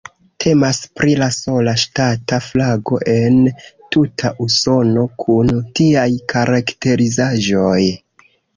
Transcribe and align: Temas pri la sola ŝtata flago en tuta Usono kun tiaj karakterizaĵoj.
Temas 0.43 0.77
pri 0.99 1.11
la 1.19 1.25
sola 1.35 1.75
ŝtata 1.81 2.39
flago 2.45 2.99
en 3.13 3.37
tuta 3.97 4.33
Usono 4.47 5.05
kun 5.27 5.55
tiaj 5.81 6.09
karakterizaĵoj. 6.37 7.79